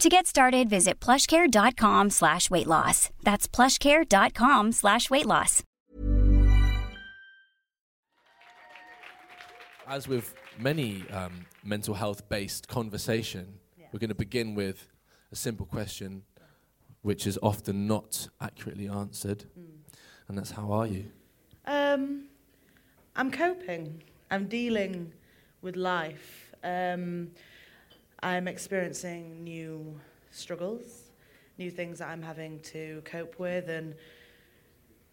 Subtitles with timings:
[0.00, 3.10] To get started, visit plushcare.com slash weight loss.
[3.22, 5.62] That's plushcare.com slash weight loss.
[9.86, 13.58] As with many um, mental health based conversation,
[13.92, 14.88] we're going to begin with
[15.32, 16.22] a simple question,
[17.02, 19.44] which is often not accurately answered,
[20.28, 21.10] and that's how are you?
[21.66, 22.24] Um,
[23.16, 24.02] I'm coping.
[24.30, 25.12] I'm dealing
[25.60, 26.54] with life.
[26.64, 27.32] Um,
[28.22, 29.98] I'm experiencing new
[30.30, 31.10] struggles,
[31.58, 33.94] new things that I'm having to cope with, and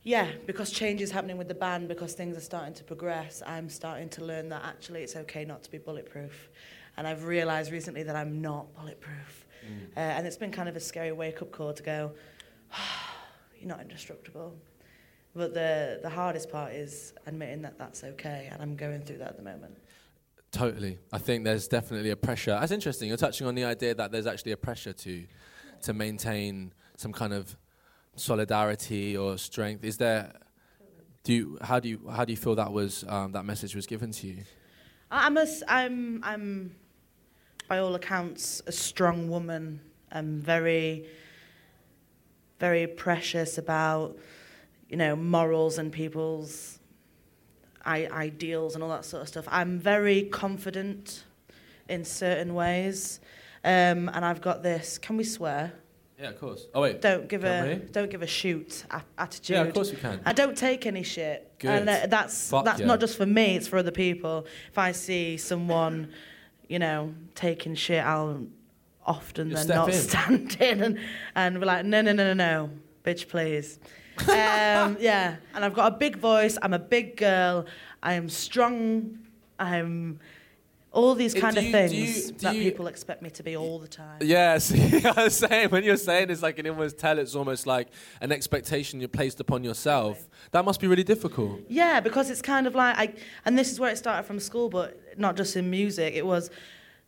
[0.03, 3.69] yeah, because change is happening with the band, because things are starting to progress, I'm
[3.69, 6.49] starting to learn that actually it's okay not to be bulletproof.
[6.95, 9.45] And I've realised recently that I'm not bulletproof.
[9.97, 12.11] Uh, and it's been kind of a scary wake up call to go,
[13.59, 14.55] you're not indestructible.
[15.35, 19.29] But the, the hardest part is admitting that that's okay, and I'm going through that
[19.29, 19.75] at the moment.
[20.51, 20.97] Totally.
[21.11, 22.51] I think there's definitely a pressure.
[22.51, 23.09] That's interesting.
[23.09, 25.25] You're touching on the idea that there's actually a pressure to
[25.83, 27.55] to maintain some kind of
[28.15, 29.83] solidarity or strength.
[29.83, 30.33] Is there?
[31.23, 33.85] Do you, how do you how do you feel that was um, that message was
[33.85, 34.43] given to you?
[35.09, 36.75] I'm, a, I'm, I'm,
[37.67, 39.79] by all accounts, a strong woman.
[40.11, 41.07] I'm very,
[42.59, 44.17] very precious about,
[44.89, 46.76] you know, morals and people's
[47.87, 49.45] I- ideals and all that sort of stuff.
[49.49, 51.23] I'm very confident
[51.87, 53.19] in certain ways,
[53.63, 54.97] um, and I've got this.
[54.97, 55.71] Can we swear?
[56.19, 56.65] Yeah, of course.
[56.73, 56.99] Oh wait.
[57.01, 59.55] Don't give a don't give a shoot a- attitude.
[59.55, 60.19] Yeah, of course we can.
[60.25, 61.53] I don't take any shit.
[61.59, 61.69] Good.
[61.69, 62.87] And uh, that's Fuck that's yeah.
[62.87, 64.47] not just for me, it's for other people.
[64.71, 66.11] If I see someone,
[66.67, 68.47] you know, taking shit, I'll
[69.05, 69.93] often You'll then step not in.
[70.09, 70.99] stand in and,
[71.35, 72.69] and be like, no, no, no, no, no,
[73.05, 73.79] bitch, please.
[74.21, 76.57] Um, yeah, and I've got a big voice.
[76.61, 77.65] I'm a big girl.
[78.01, 79.19] I am strong.
[79.59, 80.19] I'm
[80.93, 81.93] all these kind do of you- do things
[82.27, 84.17] you- do that you- people expect me to be all the time.
[84.21, 87.67] Yeah, see, I was saying when you're saying it's like an almost tell, it's almost
[87.67, 87.89] like
[88.21, 90.27] an expectation you're placed upon yourself.
[90.51, 91.59] That must be really difficult.
[91.67, 93.13] Yeah, because it's kind of like I,
[93.45, 96.13] and this is where it started from school, but not just in music.
[96.15, 96.49] It was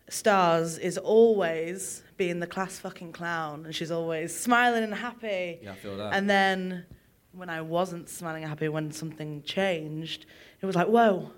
[0.10, 5.60] stars is always being the class fucking clown, and she's always smiling and happy.
[5.64, 6.14] Yeah, I feel that.
[6.14, 6.86] And then
[7.32, 10.26] when I wasn't smiling happy, when something changed,
[10.62, 11.32] it was like, whoa,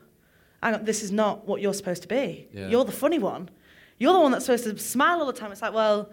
[0.82, 2.48] this is not what you're supposed to be.
[2.54, 2.70] Yeah.
[2.70, 3.50] You're the funny one.
[3.98, 5.52] You're the one that's supposed to smile all the time.
[5.52, 6.10] It's like, well,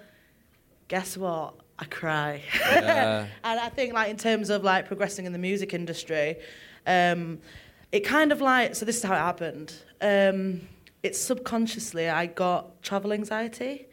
[0.89, 1.55] guess what?
[1.79, 2.43] I cry.
[2.61, 3.27] Yeah.
[3.45, 6.37] and I think, like, in terms of like progressing in the music industry,
[6.87, 7.39] um,
[7.93, 8.85] it kind of like so.
[8.85, 9.75] This is how it happened.
[10.01, 10.63] Um,
[11.03, 13.87] it's subconsciously I got travel anxiety,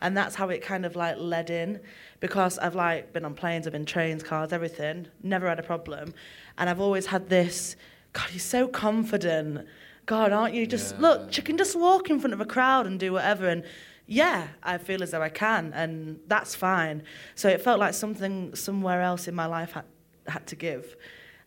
[0.00, 1.80] and that's how it kind of like led in
[2.20, 5.08] because I've like been on planes, I've been trains, cars, everything.
[5.22, 6.14] Never had a problem,
[6.56, 7.76] and I've always had this.
[8.12, 9.66] God, you're so confident.
[10.06, 10.66] God, aren't you?
[10.66, 13.46] Just look, you can just walk in front of a crowd and do whatever.
[13.48, 13.62] And
[14.06, 17.02] yeah, I feel as though I can, and that's fine.
[17.34, 19.84] So it felt like something somewhere else in my life had,
[20.26, 20.96] had to give.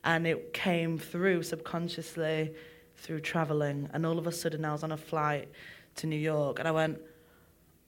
[0.04, 2.54] And it came through subconsciously
[2.98, 3.90] through traveling.
[3.94, 5.50] And all of a sudden, I was on a flight
[5.96, 7.00] to New York, and I went,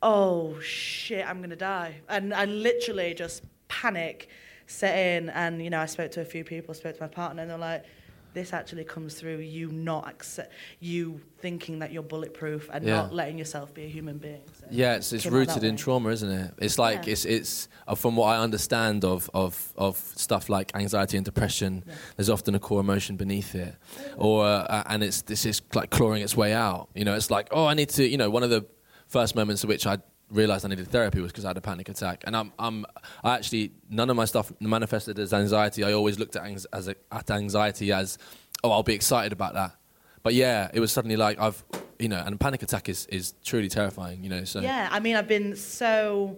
[0.04, 1.96] oh shit, I'm going to die.
[2.10, 4.28] And I literally just panic
[4.68, 5.30] set in.
[5.30, 7.58] And, you know, I spoke to a few people, spoke to my partner, and they're
[7.58, 7.86] like,
[8.34, 12.96] this actually comes through you not accept you thinking that you're bulletproof and Yeah.
[12.96, 14.42] not letting yourself be a human being.
[14.60, 15.78] So Yeah, it's, it's rooted in way.
[15.78, 16.52] trauma, isn't it?
[16.58, 17.12] It's like Yeah.
[17.14, 21.84] it's it's uh, from what I understand of of of stuff like anxiety and depression.
[22.16, 23.76] There's often a core emotion beneath it,
[24.18, 26.90] or uh, and it's this is like clawing its way out.
[26.96, 28.04] You know, it's like oh, I need to.
[28.04, 28.66] You know, one of the
[29.14, 30.00] first moments in which I
[30.30, 32.86] realized I needed therapy was because I had a panic attack, and I'm I'm
[33.24, 35.84] I actually none of my stuff manifested as anxiety.
[35.84, 38.18] I always looked at anx- as a, at anxiety as
[38.64, 39.76] oh, I'll be excited about that.
[40.24, 41.64] But yeah, it was suddenly like I've,
[42.00, 44.46] you know, and a panic attack is, is truly terrifying, you know.
[44.46, 46.38] So Yeah, I mean, I've been so,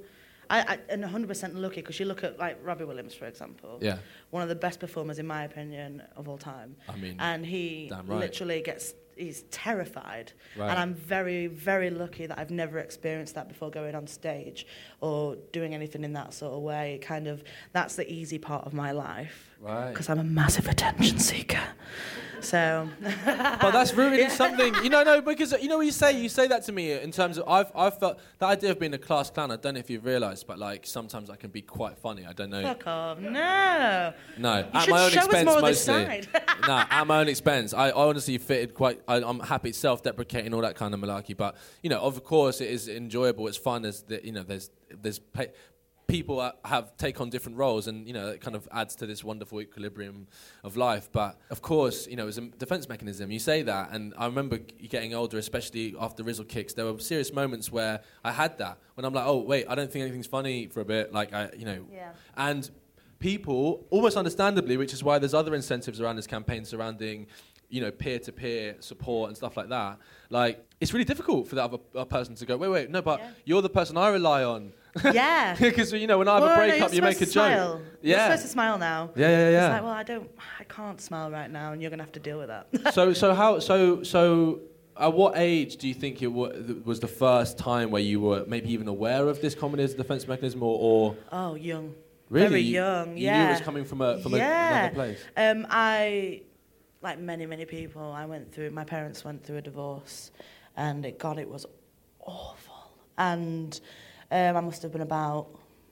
[0.50, 3.78] I, I and 100% lucky because you look at like Robbie Williams, for example.
[3.82, 3.98] Yeah.
[4.32, 6.76] One of the best performers, in my opinion, of all time.
[6.90, 8.20] I mean, and he right.
[8.20, 10.34] literally gets, he's terrified.
[10.58, 10.70] Right.
[10.70, 14.68] And I'm very, very lucky that I've never experienced that before going on stage
[15.02, 17.00] or doing anything in that sort of way.
[17.02, 19.56] Kind of, that's the easy part of my life.
[19.62, 19.90] Right.
[19.90, 21.64] Because I'm a massive attention seeker.
[22.42, 24.76] So, but that's ruining something.
[24.84, 26.20] You know, no, because you know what you say.
[26.20, 28.94] You say that to me in terms of I've I've felt the idea of being
[28.94, 29.52] a class clown.
[29.52, 32.26] I don't know if you've realised, but like sometimes I can be quite funny.
[32.26, 32.62] I don't know.
[32.62, 33.20] fuck off.
[33.20, 34.14] No.
[34.38, 35.94] No, at my own expense mostly.
[36.68, 37.74] no, at my own expense.
[37.74, 39.02] I honestly fitted quite.
[39.08, 41.36] I, I'm happy, self-deprecating, all that kind of malarkey.
[41.36, 43.48] But you know, of course, it is enjoyable.
[43.48, 43.82] It's fun.
[43.84, 45.46] There's the, you know, there's there's pa-
[46.08, 49.24] people have take on different roles, and you know, it kind of adds to this
[49.24, 50.28] wonderful equilibrium
[50.64, 51.10] of life.
[51.12, 54.58] But of course, you know, as a defense mechanism, you say that, and I remember
[54.58, 56.74] getting older, especially after Rizzle kicks.
[56.74, 59.92] There were serious moments where I had that when I'm like, oh wait, I don't
[59.92, 61.12] think anything's funny for a bit.
[61.12, 62.12] Like I, you know, Yeah.
[62.38, 62.70] and
[63.18, 67.26] people, almost understandably, which is why there's other incentives around this campaign surrounding,
[67.70, 69.98] you know, peer-to-peer support and stuff like that.
[70.30, 73.20] Like, it's really difficult for that other uh, person to go, wait, wait, no, but
[73.20, 73.30] Yeah.
[73.46, 74.72] you're the person I rely on.
[75.14, 75.56] Yeah.
[75.60, 77.44] Because you know, when I have Well, a breakup, you're you make a supposed joke.
[77.48, 77.82] to smile.
[78.02, 79.10] You're supposed to smile now.
[79.16, 79.66] Yeah, yeah, yeah.
[79.66, 80.30] It's like, well, I don't,
[80.60, 82.94] I can't smile right now, and you're gonna have to deal with that.
[82.94, 84.62] so, so how, so, so.
[84.98, 86.54] At what age do you think it wa-
[86.86, 90.26] was the first time where you were maybe even aware of this as a defense
[90.26, 91.94] mechanism, or, or oh, young.
[92.30, 93.18] really Very you- young.
[93.18, 93.40] you yeah.
[93.44, 94.78] knew it was coming from a from a, yeah.
[94.86, 95.20] another place?
[95.36, 96.44] Um, I,
[97.06, 98.72] like many, many people, I went through.
[98.72, 100.32] My parents went through a divorce,
[100.76, 101.68] and it, God, it was
[102.20, 102.92] awful.
[103.20, 103.80] And
[104.32, 105.48] um, I must have been about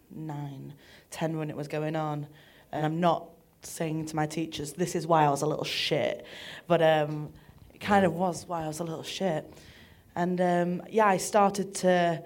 [0.10, 0.74] nine,
[1.12, 2.26] ten when it was going on.
[2.72, 3.30] And I'm not
[3.62, 6.26] saying to my teachers, this is why I was a little shit,
[6.66, 7.30] but um,
[7.72, 9.54] it kind of was why I was a little shit.
[10.16, 12.24] And um, yeah, I started to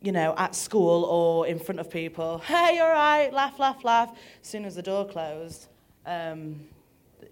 [0.00, 4.10] you know, at school or in front of people, hey, you're right, laugh, laugh, laugh.
[4.42, 5.68] As soon as the door closed,
[6.04, 6.60] um,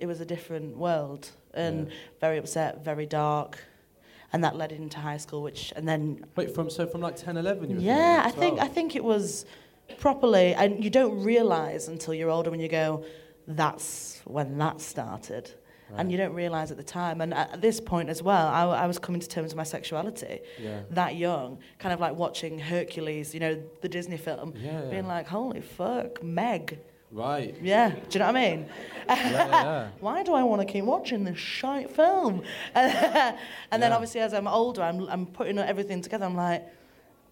[0.02, 1.94] it was a different world and Yeah.
[2.20, 3.58] very upset, very dark.
[4.32, 7.36] And that led into high school, which, and then, Wait, from so from like 10,
[7.36, 9.44] 11, you were yeah, I think, I think it was
[9.98, 13.04] properly, and you don't realize until you're older when you go,
[13.46, 15.52] that's when that started.
[15.94, 17.20] And you don't realize at the time.
[17.20, 20.40] And at this point as well, I, I was coming to terms with my sexuality
[20.58, 20.80] Yeah.
[20.92, 24.90] that young, kind of like watching Hercules, you know, the Disney film, Yeah, yeah.
[24.90, 26.78] being like, holy fuck, Meg.
[27.12, 27.54] Right.
[27.60, 28.66] Yeah, do you know what I mean?
[29.06, 29.88] yeah, yeah.
[30.00, 32.42] Why do I want to keep watching this shite film?
[32.74, 33.36] and
[33.70, 36.24] then obviously as I'm older, I'm, I'm putting everything together.
[36.24, 36.66] I'm like,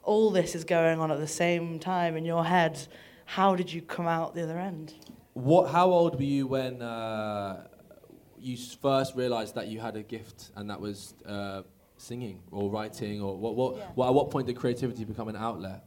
[0.03, 2.79] all this is going on at the same time in your head.
[3.25, 4.95] How did you come out the other end?
[5.33, 5.71] What?
[5.71, 7.67] How old were you when uh,
[8.39, 11.63] you first realised that you had a gift, and that was uh,
[11.97, 13.55] singing or writing, or what?
[13.55, 13.77] What?
[13.77, 13.87] Yeah.
[13.95, 14.09] what?
[14.09, 15.85] At what point did creativity become an outlet?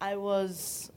[0.00, 0.90] I was.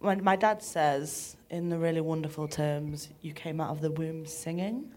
[0.00, 4.24] When my dad says, in the really wonderful terms, you came out of the womb
[4.26, 4.92] singing.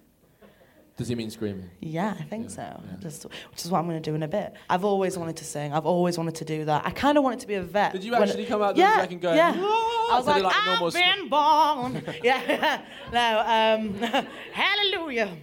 [0.96, 1.70] Does he mean screaming?
[1.82, 2.62] Yeah, I think Yeah, so.
[2.62, 2.96] yeah.
[3.00, 4.54] Just, which is what I'm going to do in a bit.
[4.70, 5.74] I've always wanted to sing.
[5.74, 6.86] I've always wanted to do that.
[6.86, 7.92] I kind of wanted to be a vet.
[7.94, 9.34] Did you actually come out the yeah, and go?
[9.34, 9.54] Yeah.
[9.56, 11.30] "Whoa," I was like, normal I've sc- been
[12.10, 12.16] born.
[12.24, 12.82] yeah.
[13.12, 13.40] no.
[13.40, 13.94] Um,
[14.54, 15.36] hallelujah.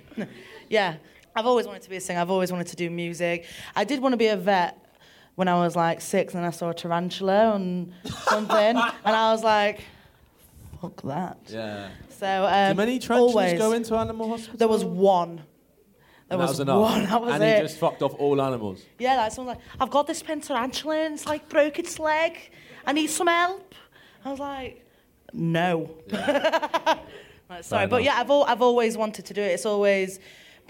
[0.68, 0.96] yeah.
[1.34, 2.20] I've always wanted to be a singer.
[2.20, 3.44] I've always wanted to do music.
[3.76, 4.78] I did want to be a vet
[5.40, 9.42] when I was like six, and I saw a tarantula and something, and I was
[9.42, 9.80] like,
[10.82, 11.38] fuck that.
[11.48, 11.88] Yeah.
[12.10, 14.58] So um, Do many tarantulas always, go into animal hospital?
[14.58, 15.36] There was one.
[15.36, 15.44] There
[16.28, 16.80] And that was, was enough.
[16.82, 17.06] one.
[17.06, 17.56] That was and it.
[17.56, 18.84] he just fucked off all animals.
[18.98, 22.36] Yeah, like someone's like, I've got this pen tarantula and it's like broke its leg.
[22.86, 23.74] I need some help.
[24.26, 24.84] I was like,
[25.32, 25.90] no.
[26.12, 26.98] Right,
[27.62, 29.52] sorry, but yeah, I've al- I've always wanted to do it.
[29.52, 30.20] It's always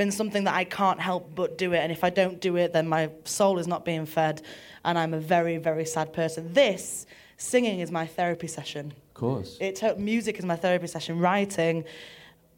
[0.01, 1.81] been something that I can't help but do it.
[1.85, 4.41] And if I don't do it, then my soul is not being fed,
[4.87, 6.55] and I'm a very very sad person.
[6.55, 7.05] This
[7.37, 8.95] singing is my therapy session.
[9.11, 9.59] Of course.
[9.61, 11.19] It music is my therapy session.
[11.19, 11.85] Writing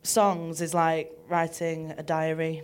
[0.04, 2.62] songs is like writing a diary,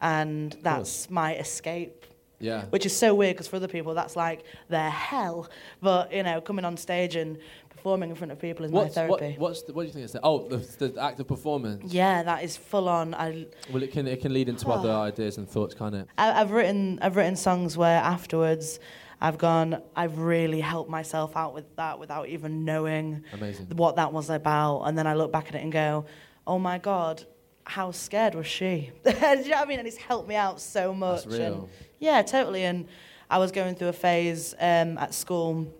[0.00, 2.06] and that's my escape.
[2.40, 2.64] Yeah.
[2.74, 5.50] Which is so weird because for other people that's like their hell.
[5.82, 7.36] But you know, coming on stage and
[7.76, 9.38] performing in front of people is What's, my what, therapy.
[9.38, 10.16] what's the, what do you think it's?
[10.22, 10.56] Oh, the,
[10.88, 11.92] the act of performance.
[11.92, 13.14] Yeah, that is full on.
[13.14, 16.08] I, Well, it can it can lead into other ideas and thoughts, can't it?
[16.18, 18.80] I I've written I've written songs where afterwards
[19.20, 23.66] I've gone I've really helped myself out with that without even knowing Amazing.
[23.76, 26.06] what that was about, and then I look back at it and go,
[26.46, 27.24] oh my god.
[27.66, 28.90] How scared was she?
[29.04, 29.78] Do you know what I mean?
[29.78, 31.24] And it's helped me out so much.
[31.24, 31.54] That's real.
[31.54, 32.64] And yeah, totally.
[32.64, 32.86] And
[33.30, 35.72] I was going through a phase um, at school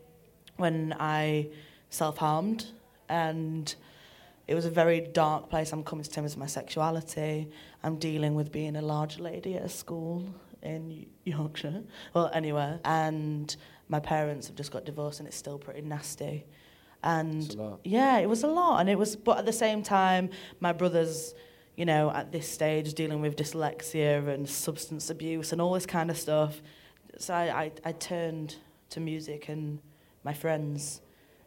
[0.57, 1.49] when I
[1.95, 2.67] self harmed,
[3.09, 3.75] and
[4.47, 5.73] it was a very dark place.
[5.73, 7.49] I'm coming to terms with my sexuality.
[7.83, 10.25] I'm dealing with being a large lady at a school
[10.63, 11.83] in Yorkshire,
[12.15, 12.81] well, anywhere.
[12.85, 13.55] And
[13.89, 16.45] my parents have just got divorced, and it's still pretty nasty.
[17.03, 17.81] And It's a lot.
[17.85, 19.15] yeah, it was a lot, and it was.
[19.17, 21.35] But at the same time, my brothers,
[21.77, 26.11] you know, at this stage, dealing with dyslexia and substance abuse and all this kind
[26.11, 26.63] of stuff.
[27.19, 28.57] So I, I, I turned
[28.91, 29.79] to music and
[30.25, 31.01] my friends,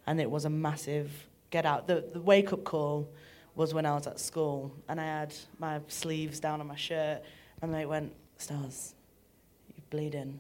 [0.08, 1.12] and it was a massive
[1.52, 1.88] get out.
[1.88, 3.08] The, the wake up call
[3.56, 7.22] was when I was at school, and I had my sleeves down on my shirt,
[7.62, 8.96] and they went, Stars,
[9.76, 10.40] you're bleeding.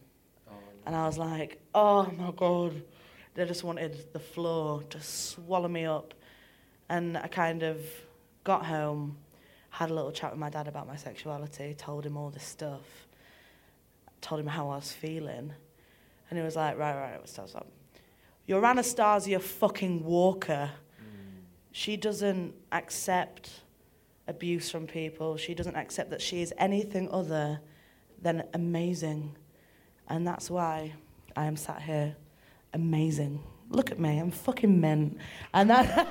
[0.88, 2.82] And I was like, oh my God.
[3.34, 6.14] They just wanted the floor to swallow me up.
[6.90, 7.82] And I kind of
[8.46, 9.18] got home,
[9.70, 13.08] had a little chat with my dad about my sexuality, told him all this stuff,
[14.22, 15.52] told him how I was feeling.
[16.30, 17.68] And he was like, right, right, stop, stop.
[18.48, 20.72] You're Anastasia fucking Walker.
[21.74, 23.50] She doesn't accept
[24.25, 25.36] abuse from people.
[25.36, 27.60] She doesn't accept that she is anything other
[28.22, 29.36] than amazing.
[30.08, 30.94] And that's why
[31.36, 32.16] I am sat here
[32.74, 33.44] amazing.
[33.70, 35.18] Look at me, I'm fucking mint.
[35.54, 36.08] And that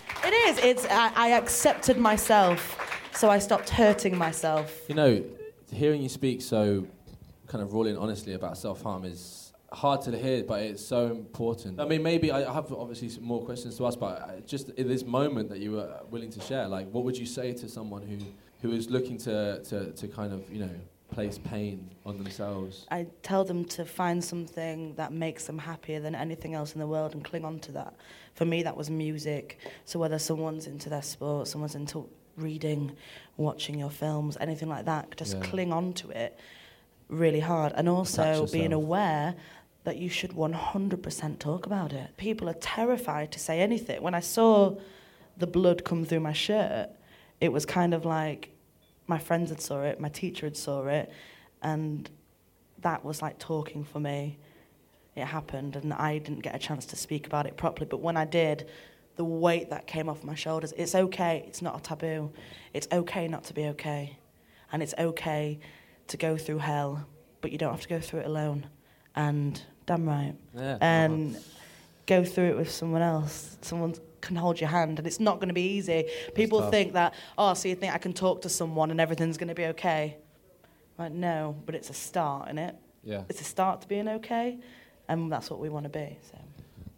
[0.24, 0.64] it is.
[0.64, 2.78] It's I, I accepted myself,
[3.12, 4.88] so I stopped hurting myself.
[4.88, 5.24] You know,
[5.70, 6.86] hearing you speak so
[7.48, 11.06] kind of raw and honestly about self harm is hard to hear, but it's so
[11.06, 11.80] important.
[11.80, 15.04] I mean, maybe I have obviously some more questions to ask, but just in this
[15.04, 18.18] moment that you were willing to share, like, what would you say to someone who
[18.62, 20.70] who is looking to to, to kind of you know
[21.10, 22.86] place pain on themselves?
[22.90, 26.86] I tell them to find something that makes them happier than anything else in the
[26.86, 27.94] world and cling on to that.
[28.34, 29.58] For me, that was music.
[29.84, 32.96] So whether someone's into their sport, someone's into reading,
[33.36, 35.42] watching your films, anything like that, just Yeah.
[35.42, 36.38] cling on to it
[37.08, 37.72] really hard.
[37.74, 39.34] And also being aware
[39.84, 42.16] that you should 100% talk about it.
[42.16, 44.02] People are terrified to say anything.
[44.02, 44.76] When I saw
[45.36, 46.90] the blood come through my shirt,
[47.40, 48.50] it was kind of like
[49.06, 51.10] my friends had saw it, my teacher had saw it,
[51.62, 52.10] and
[52.82, 54.38] that was like talking for me.
[55.16, 57.86] It happened, and I didn't get a chance to speak about it properly.
[57.86, 58.68] But when I did,
[59.16, 62.32] the weight that came off my shoulders, it's okay, it's not a taboo.
[62.72, 64.18] It's okay not to be okay.
[64.72, 65.58] And it's okay
[66.06, 67.06] to go through hell,
[67.40, 68.66] but you don't have to go through it alone.
[69.16, 70.34] And damn right.
[70.56, 70.78] Yeah.
[70.80, 71.36] And
[72.06, 73.56] go through it with someone else.
[73.62, 76.06] Someone can hold your hand, and it's not going to be easy.
[76.34, 79.48] People think that, oh, so you think I can talk to someone and everything's going
[79.48, 80.18] to be okay?
[80.98, 82.76] Like, no, but it's a start, isn't it?
[83.02, 83.22] yeah.
[83.30, 84.58] It's a start to being okay,
[85.08, 86.18] and that's what we want to be.
[86.30, 86.38] So,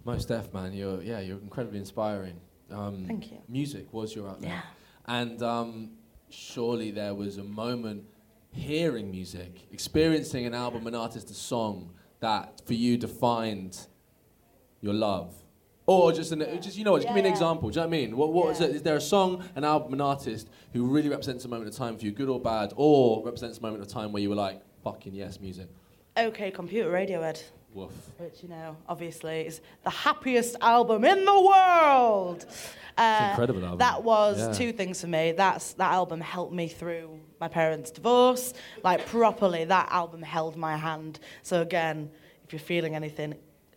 [0.04, 2.40] Most deaf man, you're yeah, you're incredibly inspiring.
[2.72, 3.38] Um, Thank you.
[3.48, 4.60] Music was your outlet, Yeah.
[5.06, 5.90] and um,
[6.28, 8.04] surely there was a moment
[8.50, 11.90] hearing music, experiencing an album, an artist, a song
[12.22, 13.86] that for you defined
[14.80, 15.34] your love,
[15.86, 17.32] or just an, just you know, what, just give me an Yeah.
[17.32, 17.68] example.
[17.70, 18.16] Do you know what I mean?
[18.16, 18.68] What what is Yeah.
[18.68, 18.76] it?
[18.76, 21.96] Is there a song, an album, an artist who really represents a moment of time
[21.98, 24.62] for you, good or bad, or represents a moment of time where you were like,
[24.82, 25.68] fucking yes, music.
[26.16, 27.42] okay, Computer Radiohead,
[27.74, 27.92] Woof.
[28.18, 32.44] which, you know, obviously is the happiest album in the world.
[32.98, 33.78] Uh, incredible album.
[33.78, 34.52] That was Yeah.
[34.52, 35.32] two things for me.
[35.32, 38.54] That's that album helped me through my parents' divorce,
[38.88, 39.62] like properly.
[39.64, 41.18] That album held my hand.
[41.42, 41.98] So again,
[42.44, 43.34] if you're feeling anything,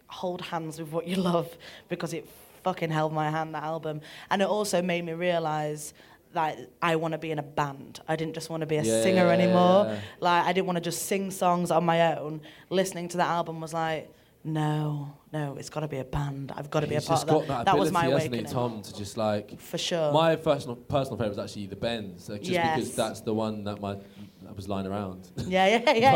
[0.08, 1.50] hold hands with what you love
[1.90, 2.24] because it
[2.64, 3.56] fucking held my hand.
[3.56, 5.94] That album, and it also made me realize.
[6.42, 8.02] That I want to be in a band.
[8.10, 9.86] I didn't just want to be a singer anymore.
[9.86, 10.00] Yeah.
[10.20, 12.42] Like I didn't want to just sing songs on my own.
[12.70, 14.04] Listening to that album was like,
[14.46, 16.52] no, no, it's got to be a band.
[16.56, 17.48] I've got to be a part of got that.
[17.48, 18.46] that, That was my hasn't awakening.
[18.52, 20.12] Tom, to just like For sure.
[20.14, 22.76] My personal personal favorite is actually the Bends, like, just Yes.
[22.78, 23.98] because that's the one that my
[24.46, 25.30] that was lying around.
[25.48, 26.12] yeah, yeah, yeah,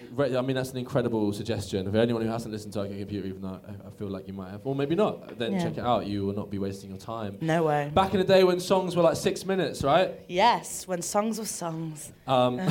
[0.16, 0.34] but yeah.
[0.34, 1.90] like, I mean, that's an incredible suggestion.
[1.90, 4.32] For anyone who hasn't listened to Arcade Computer, even though I, I feel like you
[4.32, 5.62] might have, or maybe not, then Yeah.
[5.64, 6.06] check it out.
[6.06, 7.38] You will not be wasting your time.
[7.40, 7.90] No way.
[7.94, 10.12] Back in the day when songs were like six minutes, right?
[10.28, 12.12] Yes, when songs were songs.
[12.26, 12.56] Um,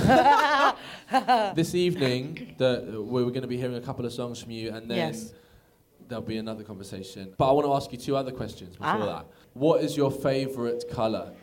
[1.56, 4.72] this evening, the, we we're going to be hearing a couple of songs from you,
[4.72, 5.34] and then Yes.
[6.08, 7.34] there'll be another conversation.
[7.38, 9.06] But I want to ask you two other questions before Ah.
[9.06, 9.26] that.
[9.54, 11.34] What is your favourite colour?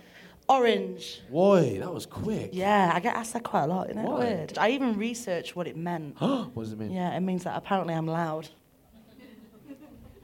[0.51, 1.21] Orange.
[1.31, 2.51] Boy, that was quick.
[2.53, 3.89] Yeah, I get asked that quite a lot.
[3.91, 4.19] Isn't it Why?
[4.19, 4.59] weird?
[4.59, 6.17] I even researched what it meant.
[6.21, 6.91] what does it mean?
[6.91, 8.49] yeah, it means that apparently I'm loud.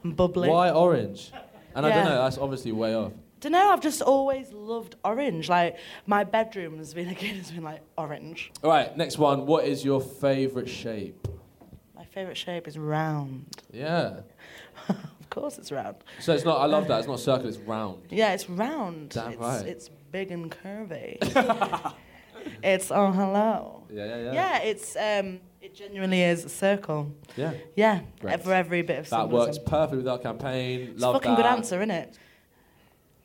[0.03, 0.49] I'm bubbly.
[0.49, 1.31] Why orange?
[1.75, 2.09] And I don't Yeah.
[2.09, 3.13] know, that's obviously way off.
[3.39, 3.69] Don't know.
[3.69, 5.47] I've just always loved orange.
[5.47, 8.51] Like my bedroom has been again has been like orange.
[8.63, 9.45] All right, next one.
[9.45, 11.27] What is your favourite shape?
[11.95, 13.45] My favourite shape is round.
[13.71, 14.21] Yeah.
[15.27, 15.97] Of course, it's round.
[16.19, 18.01] So it's not, I love that, it's not circle, it's round.
[18.09, 19.09] Yeah, it's round.
[19.09, 19.65] Damn it's, right.
[19.67, 21.17] It's big and curvy.
[22.63, 23.83] it's oh hello.
[23.91, 24.33] Yeah, yeah, yeah.
[24.33, 27.11] Yeah, it's um, it genuinely is a circle.
[27.35, 27.53] Yeah.
[27.75, 28.41] Yeah, Great.
[28.41, 30.89] for every bit of That works perfectly with our campaign.
[30.93, 31.37] It's Love a fucking that.
[31.37, 32.17] good answer, isn't it?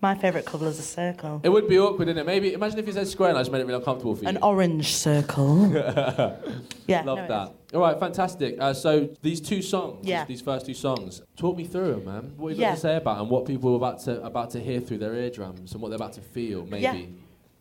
[0.03, 1.41] My favourite colour is a circle.
[1.45, 2.27] It would be awkward, isn't it?
[2.27, 4.29] Maybe imagine if you said square and I just made it really uncomfortable for you.
[4.29, 5.69] An orange circle.
[6.87, 7.55] yeah, Love no, that.
[7.75, 8.57] All right, fantastic.
[8.59, 10.25] Uh, so these two songs, Yeah.
[10.27, 12.35] these first two songs, talk me through them, man.
[12.37, 12.75] What you got Yeah.
[12.75, 13.29] to say about them?
[13.31, 16.13] What people are about to about to hear through their eardrums and what they're about
[16.15, 17.15] to feel, maybe.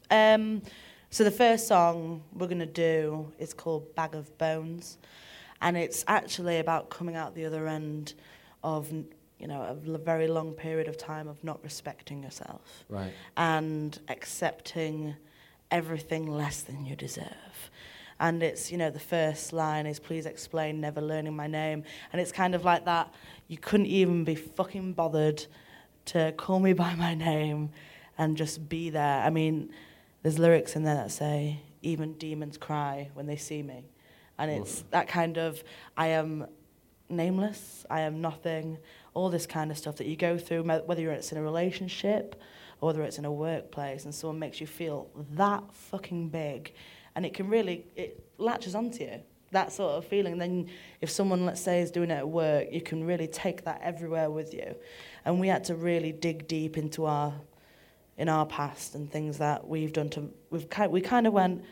[0.10, 0.62] Um,
[1.10, 4.98] so the first song we're gonna do is called "Bag of Bones,"
[5.62, 8.14] and it's actually about coming out the other end
[8.64, 8.92] of
[9.40, 13.12] you know a very long period of time of not respecting yourself Right.
[13.38, 15.16] and accepting
[15.72, 17.51] everything less than you deserve.
[18.22, 21.84] And it's, you know, the first line is, please explain, never learning my name.
[22.14, 23.12] And it's kind of like that,
[23.48, 25.44] you couldn't even be fucking bothered
[26.06, 27.72] to call me by my name
[28.20, 29.24] and just be there.
[29.24, 29.72] I mean,
[30.22, 33.86] there's lyrics in there that say, even demons cry when they see me.
[34.38, 35.64] And it's that kind of,
[35.98, 36.46] I am
[37.10, 38.78] nameless, I am nothing,
[39.16, 42.40] all this kind of stuff that you go through, whether you're it's in a relationship
[42.82, 46.74] or whether it's in a workplace, and someone makes you feel that fucking big,
[47.16, 49.22] and it can really it latches onto you.
[49.52, 50.38] That sort of feeling.
[50.38, 50.70] Then,
[51.02, 54.30] if someone, let's say, is doing it at work, you can really take that everywhere
[54.30, 54.76] with you.
[55.26, 57.34] And we had to really dig deep into our
[58.18, 61.64] in our past and things that we've done to we've kind we kind of went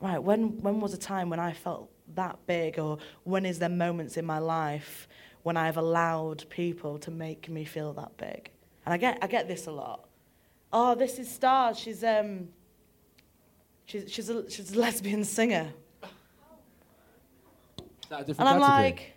[0.00, 3.68] right when when was a time when I felt that big or when is there
[3.68, 5.08] moments in my life
[5.42, 8.50] when I've allowed people to make me feel that big
[8.86, 10.08] and I get I get this a lot
[10.72, 12.48] oh this is stars she's um
[13.88, 16.08] she's she's a she's a lesbian singer Is
[18.10, 18.90] that a different and I'm category?
[18.90, 19.12] like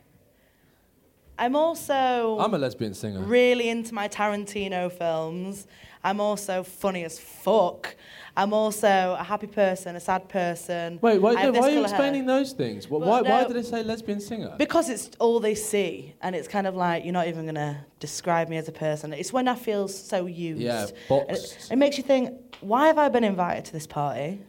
[1.38, 3.22] I'm also I'm a lesbian singer.
[3.22, 5.68] really into my Tarantino films.
[6.04, 7.96] I'm also funny as fuck.
[8.38, 11.00] I'm also a happy person, a sad person.
[11.02, 11.84] Wait, why, no, why are you colour hair.
[11.84, 12.88] explaining those things?
[12.88, 14.54] Well, why, why did they say lesbian singer?
[14.58, 18.48] Because it's all they see, and it's kind of like you're not even gonna describe
[18.48, 19.12] me as a person.
[19.12, 20.62] It's when I feel so used.
[20.62, 21.56] Yeah, boxed.
[21.56, 24.42] It, it makes you think, why have I been invited to this party?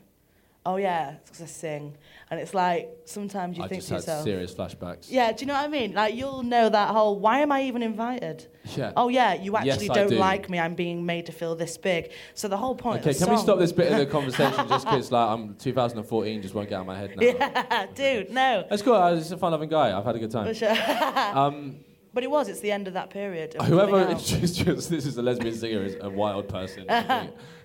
[0.64, 1.96] Oh yeah, it's 'cause I sing,
[2.31, 5.07] and it's like sometimes you I think just to had yourself, serious flashbacks.
[5.11, 5.92] yeah, do you know what I mean?
[5.92, 8.46] Like you'll know that whole, why am I even invited?
[8.77, 8.92] Yeah.
[8.96, 10.16] Oh yeah, you actually I don't do.
[10.18, 10.61] like me.
[10.61, 12.12] I'm being made to feel this big.
[12.35, 13.01] So the whole point.
[13.05, 16.55] Okay, can we stop this bit of the conversation just because like I'm 2014 just
[16.55, 17.22] won't get out of my head now.
[17.27, 18.64] Yeah, dude, no.
[18.70, 18.94] That's cool.
[18.94, 19.96] I was just a fun-loving guy.
[19.98, 20.46] I've had a good time.
[20.46, 20.77] For sure.
[21.35, 21.81] Um,
[22.14, 22.48] But it was.
[22.48, 23.57] It's the end of that period.
[23.57, 26.85] of whoever introduced this is a lesbian singer is a wild person.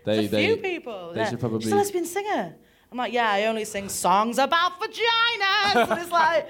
[0.03, 1.12] They, they, few people.
[1.13, 1.29] they yeah.
[1.29, 2.55] should probably- She's a lesbian singer.
[2.91, 5.76] I'm like, yeah, I only sing songs about vaginas.
[5.91, 6.47] and it's like,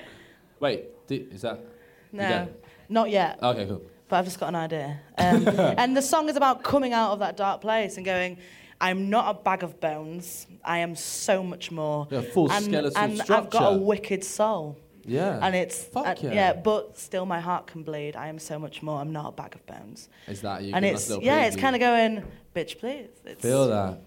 [0.60, 1.63] Wait, is that?
[2.12, 2.50] no,
[2.89, 3.10] don't?
[3.10, 3.39] yet.
[3.41, 3.82] Okay, cool.
[4.08, 5.00] but I've just got an idea.
[5.17, 5.47] Um,
[5.78, 8.38] and the song is about coming out of that dark place and going,
[8.80, 10.47] I'm not a bag of bones.
[10.63, 12.08] I am so much more.
[12.12, 14.78] Yeah, full and, skeletal and I've got a wicked soul.
[15.08, 15.39] Yeah.
[15.41, 16.54] And it's Fuck uh, yeah.
[16.54, 18.15] but still my heart can bleed.
[18.15, 19.00] I am so much more.
[19.00, 20.10] I'm not a bag of bones.
[20.28, 20.73] Is that you?
[20.76, 22.23] and it's yeah, it's kind of going,
[22.54, 23.08] bitch, please.
[23.26, 24.02] It's, Feel that.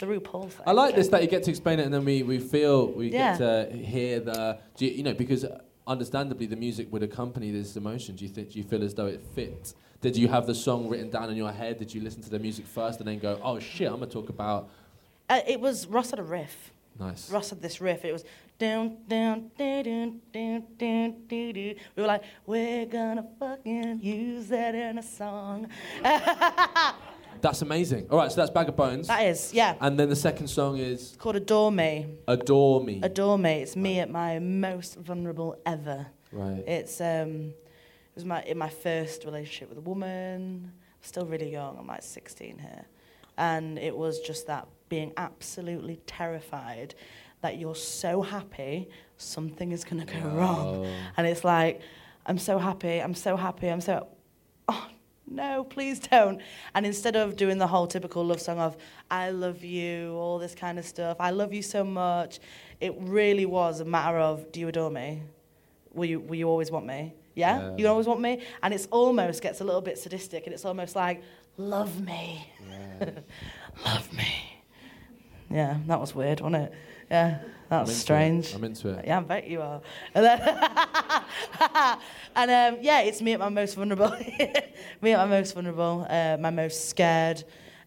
[0.00, 0.62] The RuPaul thing.
[0.66, 3.12] I like this that you get to explain it and then we, we feel we
[3.12, 3.36] Yeah.
[3.36, 5.44] get to hear the do you, you know because
[5.86, 8.16] understandably the music would accompany this emotion.
[8.16, 9.74] Do you think do you feel as though it fit?
[10.00, 11.78] Did you have the song written down in your head?
[11.78, 14.30] Did you listen to the music first and then go, oh shit, I'm gonna talk
[14.30, 14.68] about
[15.28, 16.72] Uh, it was Ross had a riff.
[16.98, 17.30] nice.
[17.30, 18.04] Ross had this riff.
[18.04, 18.24] It was
[18.58, 21.74] down, down, down, down, down, down, doo, doo.
[21.96, 25.68] We were like, we're gonna fucking use that in a song.
[27.40, 28.06] That's amazing.
[28.10, 29.06] All right, so that's Bag of Bones.
[29.08, 29.74] That is, yeah.
[29.80, 32.06] And then the second song is It's called Adore Me.
[32.28, 33.00] Adore Me.
[33.02, 33.62] Adore Me.
[33.62, 36.06] It's me at my most vulnerable ever.
[36.32, 36.62] right.
[36.66, 40.72] It's um, it was my in my first relationship with a woman.
[41.02, 41.78] Still really young.
[41.78, 42.84] I'm like 16 here,
[43.38, 46.94] and it was just that being absolutely terrified
[47.40, 51.80] that you're so happy something is gonna go wrong, and it's like
[52.26, 52.98] I'm so happy.
[53.00, 53.68] I'm so happy.
[53.68, 54.08] I'm so
[54.68, 54.88] oh
[55.30, 56.40] no, please don't.
[56.74, 58.76] And instead of doing the whole typical love song of
[59.10, 62.40] I love you, all this kind of stuff, I love you so much,
[62.80, 65.22] it really was a matter of do you adore me?
[65.92, 67.14] Will you, will you always want me?
[67.34, 67.60] Yeah?
[67.60, 67.76] Yeah.
[67.76, 68.42] You always want me?
[68.62, 71.22] And it's almost gets a little bit sadistic and it's almost like,
[71.56, 72.46] love me.
[73.84, 74.60] love me.
[75.48, 76.72] Yeah, that was weird, wasn't it?
[77.10, 78.46] Yeah, that I'm strange.
[78.48, 78.54] It.
[78.54, 79.04] I'm into it.
[79.04, 79.80] Yeah, I bet you are.
[80.14, 80.40] And, then
[82.36, 84.10] and um, yeah, it's me at my most vulnerable.
[85.00, 87.42] me at my most vulnerable, uh, my most scared,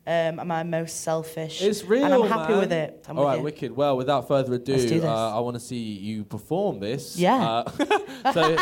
[0.06, 1.62] um, and my most selfish.
[1.62, 2.60] It's real, And I'm happy man.
[2.60, 3.06] with it.
[3.08, 3.44] I'm All with right, you.
[3.44, 3.72] wicked.
[3.76, 5.06] Well, without further ado, Let's do this.
[5.06, 7.18] Uh, I want to see you perform this.
[7.18, 7.42] Yeah.
[7.42, 7.72] Uh,
[8.34, 8.58] so,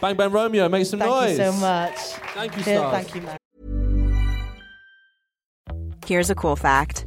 [0.00, 1.36] Bang Bang Romeo, make some Thank noise.
[1.36, 1.96] Thank you so much.
[2.34, 3.04] Thank you, Cheers, Stars.
[3.04, 3.38] Thank you, man.
[6.04, 7.06] Here's a cool fact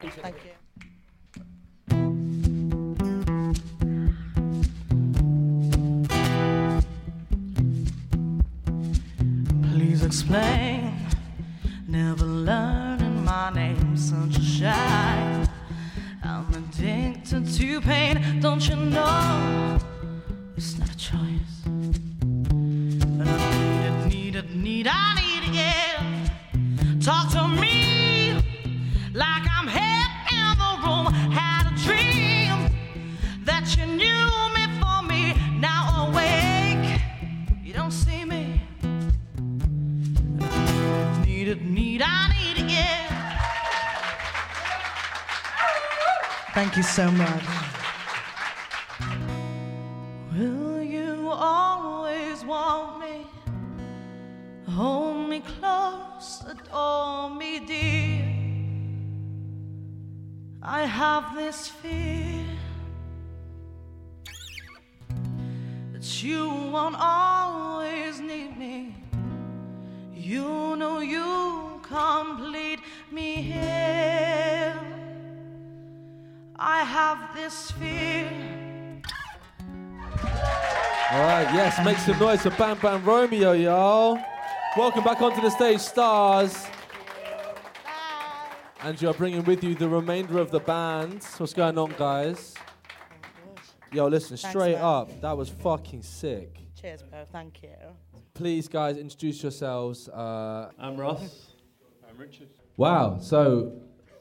[0.00, 0.52] Thank you.
[9.70, 10.94] Please explain.
[11.86, 15.46] Never learning my name, such a shy.
[16.24, 19.78] I'm addicted to pain, don't you know?
[20.56, 21.66] It's not a choice.
[21.66, 27.00] And I need it, need it, need, I need it, yeah.
[27.00, 28.34] Talk to me
[29.12, 29.49] like
[41.58, 42.50] Need I need.
[46.54, 47.44] Thank you so much.
[50.32, 53.26] Will you always want me?
[54.68, 58.24] Hold me close, adore me, dear.
[60.62, 62.44] I have this fear
[65.92, 67.29] that you won't always
[76.62, 78.30] I have this fear.
[81.12, 84.18] All right, yes, make some noise for Bang Bang Romeo, y'all.
[84.76, 86.66] Welcome back onto the stage, stars.
[88.82, 91.24] And you're bringing with you the remainder of the band.
[91.38, 92.54] What's going on, guys?
[93.92, 94.84] Yo, listen, Thanks, straight man.
[94.84, 96.58] up, that was fucking sick.
[96.78, 97.24] Cheers, bro.
[97.32, 97.74] Thank you.
[98.34, 100.08] Please, guys, introduce yourselves.
[100.10, 101.52] Uh, I'm Ross.
[102.08, 102.48] I'm Richard.
[102.76, 103.72] wow, so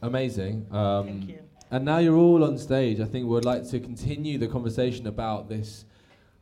[0.02, 0.66] amazing.
[0.72, 1.40] Um, Thank you.
[1.72, 3.00] And now you're all on stage.
[3.00, 5.86] I think we'd like to continue the conversation about this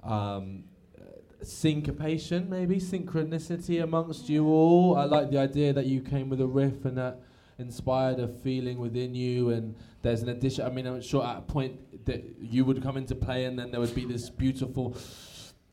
[0.01, 0.63] um,
[0.97, 1.03] uh,
[1.43, 4.95] syncopation, maybe synchronicity amongst you all.
[4.95, 7.19] I like the idea that you came with a riff and that
[7.57, 9.49] inspired a feeling within you.
[9.49, 10.65] And there's an addition.
[10.65, 13.71] I mean, I'm sure at a point that you would come into play, and then
[13.71, 14.95] there would be this beautiful.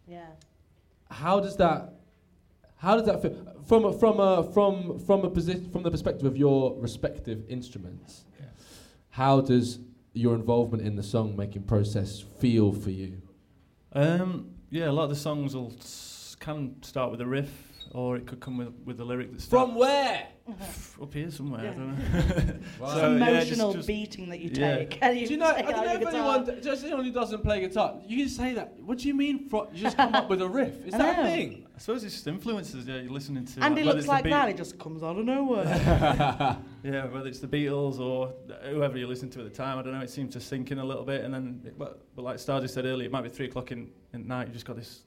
[0.08, 0.26] Yeah.
[1.08, 1.94] How does that?
[2.76, 3.36] How does that feel
[3.66, 8.24] from a, from a from from a position from the perspective of your respective instruments?
[9.14, 9.78] How does
[10.12, 13.22] your involvement in the song making process feel for you?
[13.92, 17.48] Um, yeah, a lot of the songs will s- can start with a riff,
[17.94, 20.26] or it could come with with a lyric that's From where?
[21.00, 21.60] up here somewhere.
[21.60, 22.54] I don't know.
[22.80, 22.86] Wow.
[22.90, 24.76] It's So, yeah, just- emotional just- beating that you yeah.
[24.76, 24.98] take.
[25.00, 25.46] and you Do you know?
[25.46, 26.14] I don't know if guitar.
[26.36, 28.74] anyone, just anyone who doesn't play guitar, you can say that.
[28.80, 29.48] What do you mean?
[29.48, 30.84] Fro- you just come up with a riff?
[30.86, 31.66] Is I that a thing?
[31.74, 32.86] I suppose it's just influences.
[32.86, 33.64] Yeah, you're listening to.
[33.64, 34.48] And he whether looks it's like that.
[34.50, 35.64] It just comes out of nowhere.
[36.84, 38.34] Yeah, whether it's the Beatles or
[38.68, 40.00] whoever you listen to at the time, I don't know.
[40.02, 42.68] It seems to sink in a little bit, and then, it, but, but like Stardy
[42.68, 44.48] said earlier, it might be three o'clock in, in night.
[44.48, 45.04] You just got this.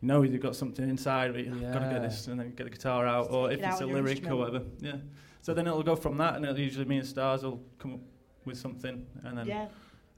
[0.00, 2.64] You know, you've got something inside, but you've got to get this, and then get
[2.64, 4.62] the guitar out, Just or if it it's a lyric or whatever.
[4.80, 4.96] Yeah.
[5.42, 8.00] So then it'll go from that, and it'll usually me and Stars will come up
[8.44, 9.68] with something, and then yeah.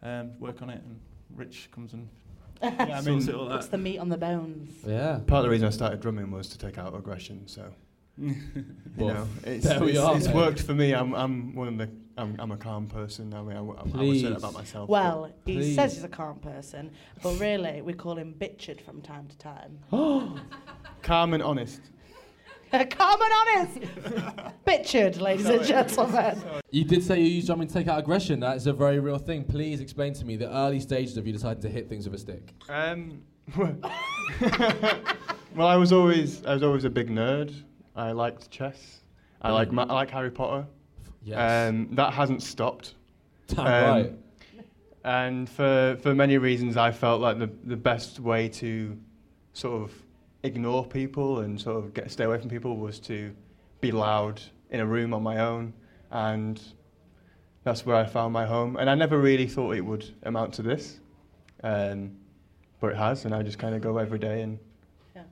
[0.03, 1.01] um, work on it, and
[1.35, 2.09] Rich comes and
[2.63, 3.71] yeah, I mean, it all Puts out.
[3.73, 4.71] the meat on the bones.
[4.87, 5.19] Yeah.
[5.27, 7.49] part of the reason I started drumming was to take out aggression.
[7.49, 7.73] So
[8.19, 8.35] you
[8.99, 10.37] know, it's, there we it's, are, it's mate.
[10.37, 10.93] worked for me.
[10.93, 13.33] I'm I'm one of the I'm, I'm a calm person.
[13.33, 14.89] I mean, I, w- I, I would say that about myself.
[14.89, 15.75] Well, he Please.
[15.75, 16.91] says he's a calm person,
[17.23, 19.79] but really we call him Bitchard from time to time.
[19.91, 21.81] but calm and honest.
[22.73, 23.81] Calm and honest.
[24.67, 26.41] Bitchard, ladies and gentlemen.
[26.71, 28.41] You did say you use drumming to take out aggression.
[28.41, 29.45] That is a very real thing.
[29.45, 32.19] Please explain to me the early stages of you deciding to hit things with a
[32.19, 32.55] stick.
[32.71, 33.21] Um,
[35.55, 37.55] well, I was always I was always a big nerd.
[37.97, 39.01] I liked chess.
[39.41, 40.67] I like ma- I like Harry Potter.
[41.25, 41.69] Yes.
[41.71, 42.95] Um, that hasn't stopped.
[43.49, 44.13] Damn Um, right.
[45.05, 48.97] And for, for many reasons, I felt like the, the best way to
[49.53, 49.93] sort of
[50.45, 53.35] ignore people and sort of get stay away from people was to
[53.81, 55.73] be loud in a room on my own.
[56.13, 56.61] And
[57.65, 58.77] that's where I found my home.
[58.77, 61.01] And I never really thought it would amount to this.
[61.65, 62.17] Um,
[62.81, 64.59] but it has, and I just kind of go every day and
[65.15, 65.23] Yeah.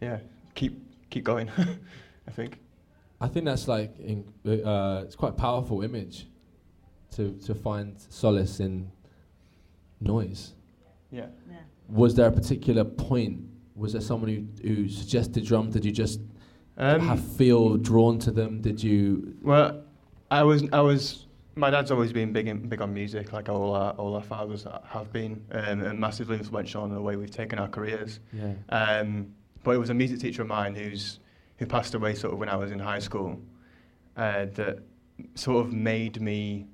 [0.00, 0.18] yeah,
[0.54, 1.50] keep keep going.
[2.28, 2.60] I think.
[3.20, 6.26] I think that's like in, uh, it's quite a powerful image
[7.16, 8.90] to to find solace in
[10.00, 10.54] noise.
[11.10, 11.26] Yeah.
[11.88, 13.40] Was there a particular point?
[13.74, 14.30] Was there someone
[14.62, 15.70] who, who suggested drum?
[15.70, 16.20] Did you just
[16.76, 18.60] Um, have feel drawn to them?
[18.60, 19.34] Did you?
[19.42, 19.82] Well,
[20.30, 23.74] I was I was my dad's always been big in, big on music, like all
[23.74, 27.58] our all our fathers have been, um, and massively influential on the way we've taken
[27.58, 28.20] our careers.
[28.32, 28.52] Yeah.
[28.68, 29.34] Um,
[29.68, 31.20] but it was a music teacher of mine who's
[31.58, 33.38] who passed away sort of when I was in high school,
[34.16, 34.78] uh, that
[35.34, 36.66] sort of made me.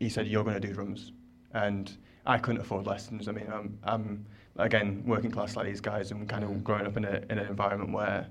[0.00, 1.12] He said, "You're going to do drums,"
[1.54, 3.28] and I couldn't afford lessons.
[3.28, 4.26] I mean, I'm, I'm
[4.56, 7.46] again working class like these guys, and kind of growing up in a in an
[7.46, 8.26] environment where,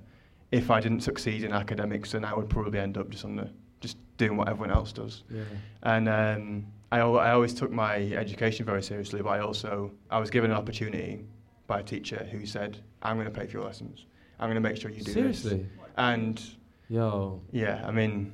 [0.52, 3.50] if I didn't succeed in academics, then I would probably end up just on the
[3.80, 5.24] just doing what everyone else does.
[5.30, 5.44] Yeah.
[5.84, 10.20] And um, I, al- I always took my education very seriously, but I also I
[10.20, 11.22] was given an opportunity
[11.68, 14.06] by a teacher who said, "I'm going to pay for your lessons.
[14.40, 15.58] I'm going to make sure you do Seriously?
[15.58, 16.42] this." And
[16.90, 17.42] Yo.
[17.52, 18.34] yeah, I mean,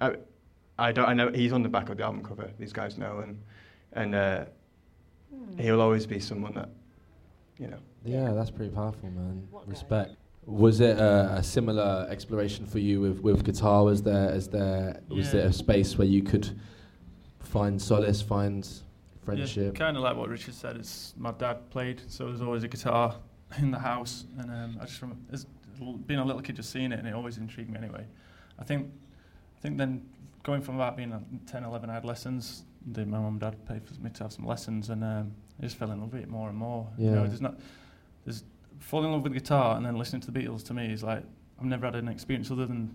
[0.00, 0.16] I,
[0.78, 1.08] I don't.
[1.08, 2.50] I know he's on the back of the album cover.
[2.58, 3.40] These guys know, and
[3.92, 4.44] and uh,
[5.58, 6.68] he'll always be someone that,
[7.58, 7.78] you know.
[8.04, 9.46] Yeah, that's pretty powerful, man.
[9.66, 10.16] Respect.
[10.46, 13.82] Was it a, a similar exploration for you with, with guitar?
[13.84, 15.32] Was there, is there, was Yeah.
[15.40, 16.50] there a space where you could
[17.38, 18.68] find solace, find
[19.24, 19.56] friendship?
[19.56, 19.74] Yeah, friendship?
[19.76, 20.76] kind of like what Richard said.
[20.76, 23.14] It's my dad played, so there's always a guitar
[23.58, 25.24] in the house, and um, I just remember
[26.06, 27.78] being a little kid just seeing it, and it always intrigued me.
[27.78, 28.04] Anyway,
[28.58, 28.90] I think,
[29.58, 30.02] I think then
[30.42, 32.64] going from that being a 10, 11, I had lessons.
[32.92, 35.62] Did my mum and dad pay for me to have some lessons, and um, I
[35.62, 36.86] just fell in love with it more and more.
[36.98, 37.28] You know, Yeah.
[37.28, 37.58] there's not,
[38.24, 38.44] there's
[38.80, 41.22] falling in love with guitar and then listening to the Beatles to me is like
[41.58, 42.94] I've never had an experience other than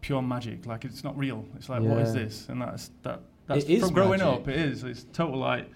[0.00, 0.64] pure magic.
[0.66, 1.44] Like it's not real.
[1.56, 2.46] It's like what is this?
[2.48, 3.20] And that's that.
[3.46, 4.26] That's It is from growing magic.
[4.42, 4.48] up.
[4.48, 4.84] It is.
[4.84, 5.68] It's total like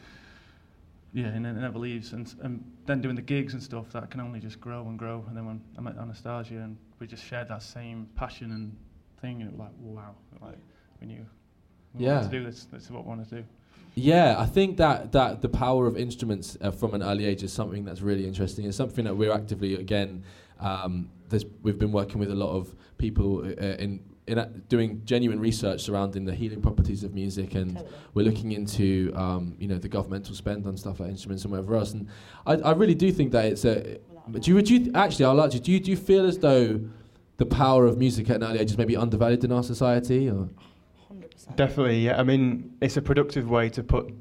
[1.13, 2.13] yeah, and then it never leaves.
[2.13, 5.25] And, and then doing the gigs and stuff, that can only just grow and grow.
[5.29, 8.77] And then when I met Anastasia and we just shared that same passion and
[9.21, 10.59] thing, and it was like, wow, like
[11.01, 11.25] we knew
[11.95, 12.17] we Yeah.
[12.17, 12.67] wanted to do this.
[12.73, 13.45] This is what we want to do.
[13.95, 17.53] Yeah, I think that, that the power of instruments uh, from an early age is
[17.53, 18.65] something that's really interesting.
[18.67, 20.23] It's something that we're actively, again,
[20.61, 25.03] um, there's, we've been working with a lot of people uh, in, in a, doing
[25.05, 27.83] genuine research surrounding the healing properties of music, and
[28.15, 31.75] we're looking into um, you know the governmental spend on stuff like instruments and whatever
[31.77, 31.93] else.
[31.93, 32.09] And
[32.47, 33.99] I, I really do think that it's a.
[34.31, 35.25] Do you, do you actually?
[35.25, 35.61] I'll ask you.
[35.61, 36.81] Do you do you feel as though
[37.39, 40.29] the power of music at an early age is maybe undervalued in our society?
[40.29, 40.49] Or
[41.57, 42.21] Definitely, yeah.
[42.21, 44.13] I mean, it's a productive way to put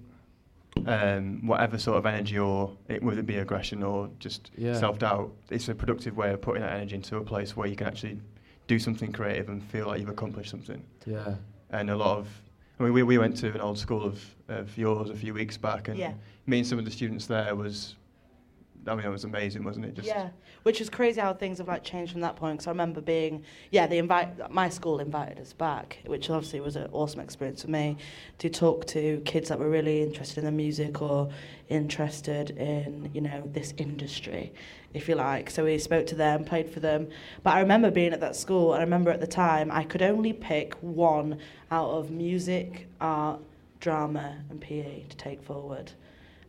[0.85, 4.79] um, whatever sort of energy, or it, whether it be aggression or just Yeah.
[4.79, 5.31] self-doubt.
[5.49, 8.19] It's a productive way of putting that energy into a place where you can actually
[8.67, 10.83] do something creative and feel like you've accomplished something.
[11.05, 11.35] Yeah.
[11.71, 12.27] And a lot of,
[12.79, 15.57] I mean, we, we went to an old school of, of yours a few weeks
[15.57, 16.13] back, and Yeah.
[16.45, 17.95] meeting some of the students there was,
[18.87, 19.95] I mean, it was amazing, wasn't it?
[19.95, 20.29] Just yeah,
[20.63, 22.57] which is crazy how things have like changed from that point.
[22.57, 26.75] Because I remember being, yeah, they invite my school invited us back, which obviously was
[26.75, 27.97] an awesome experience for me
[28.39, 31.29] to talk to kids that were really interested in the music or
[31.69, 34.53] interested in you know this industry,
[34.93, 35.49] if you like.
[35.49, 37.09] So we spoke to them, played for them.
[37.43, 40.01] But I remember being at that school, and I remember at the time I could
[40.01, 41.39] only pick one
[41.71, 43.39] out of music, art,
[43.79, 45.91] drama, and PE to take forward.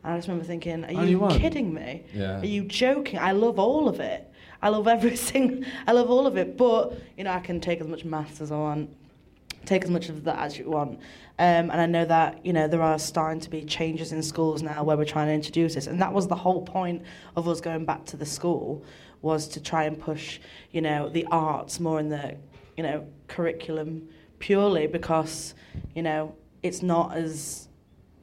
[0.05, 2.05] And I just remember thinking, are Only you kidding me?
[2.15, 2.41] Yeah.
[2.41, 3.19] Are you joking?
[3.19, 4.33] I love all of it.
[4.63, 5.65] I love everything.
[5.87, 6.57] I love all of it.
[6.57, 8.97] But you know, I can take as much maths as I want,
[9.65, 11.01] take as much of that as you want.
[11.41, 14.63] Um, and I know that you know there are starting to be changes in schools
[14.63, 17.03] now where we're trying to introduce this, and that was the whole point
[17.37, 18.85] of us going back to the school
[19.23, 22.37] was to try and push you know the arts more in the
[22.77, 24.09] you know curriculum
[24.39, 25.55] purely because
[25.95, 27.67] you know it's not as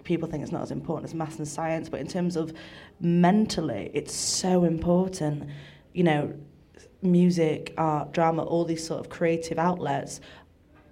[0.06, 2.54] people think it's not as important as maths and science, but in terms of
[3.02, 5.50] mentally, it's so important.
[5.94, 6.34] You know,
[7.02, 10.22] music, art, drama, all these sort of creative outlets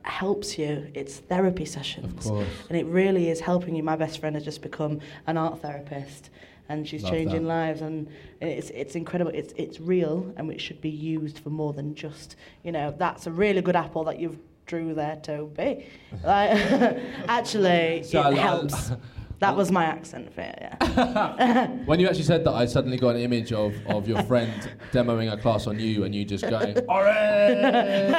[0.03, 0.91] helps you.
[0.93, 2.27] It's therapy sessions.
[2.69, 3.83] And it really is helping you.
[3.83, 6.29] My best friend has just become an art therapist.
[6.69, 7.47] and she's Love changing that.
[7.47, 8.07] lives, and
[8.41, 9.31] it's it's incredible.
[9.33, 12.93] It's it's real, and it should be used for more than just you know.
[12.97, 15.85] That's a really good apple that you've drew there, Toby.
[16.23, 16.51] Like,
[17.27, 18.91] actually, So I- it helps.
[19.39, 21.67] That was my accent for it, yeah.
[21.85, 24.53] When you actually said that, I suddenly got an image of, of your friend
[24.93, 28.15] demoing a class on you and you just going, orange!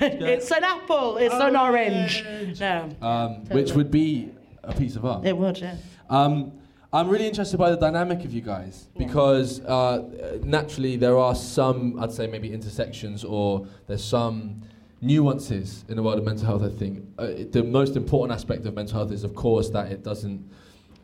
[0.00, 1.18] it's an apple.
[1.18, 2.24] It's an orange.
[2.58, 4.30] No, um, which would be
[4.64, 5.26] a piece of art.
[5.26, 5.58] it would.
[5.58, 5.76] Yeah.
[6.08, 6.52] Um,
[6.94, 11.98] I'm really interested by the dynamic of you guys because uh, naturally there are some,
[12.00, 14.62] I'd say maybe intersections or there's some
[15.02, 16.62] nuances in the world of mental health.
[16.62, 20.02] I think uh, the most important aspect of mental health is, of course, that it
[20.02, 20.48] doesn't